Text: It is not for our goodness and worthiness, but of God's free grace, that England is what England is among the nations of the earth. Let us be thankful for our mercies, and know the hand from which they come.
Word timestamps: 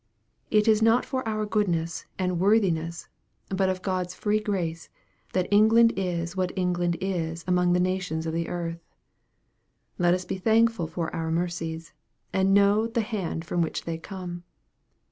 It 0.49 0.67
is 0.67 0.81
not 0.81 1.05
for 1.05 1.21
our 1.27 1.45
goodness 1.45 2.07
and 2.17 2.39
worthiness, 2.39 3.07
but 3.49 3.69
of 3.69 3.83
God's 3.83 4.15
free 4.15 4.39
grace, 4.39 4.89
that 5.33 5.47
England 5.51 5.93
is 5.95 6.35
what 6.35 6.51
England 6.55 6.97
is 6.99 7.43
among 7.47 7.73
the 7.73 7.79
nations 7.79 8.25
of 8.25 8.33
the 8.33 8.47
earth. 8.49 8.81
Let 9.99 10.15
us 10.15 10.25
be 10.25 10.39
thankful 10.39 10.87
for 10.87 11.13
our 11.15 11.29
mercies, 11.29 11.93
and 12.33 12.51
know 12.51 12.87
the 12.87 13.01
hand 13.01 13.45
from 13.45 13.61
which 13.61 13.83
they 13.83 13.99
come. 13.99 14.43